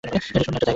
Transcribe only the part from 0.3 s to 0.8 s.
একটা জায়গা।